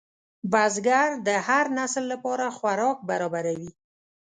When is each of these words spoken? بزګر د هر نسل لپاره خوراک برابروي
بزګر 0.51 1.09
د 1.27 1.29
هر 1.47 1.65
نسل 1.77 2.03
لپاره 2.13 2.45
خوراک 2.57 2.97
برابروي 3.09 3.71